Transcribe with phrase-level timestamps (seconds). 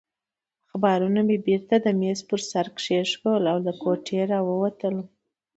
[0.67, 5.07] اخبارونه مې بېرته د مېز پر سر کېښودل او له کوټې راووتلم.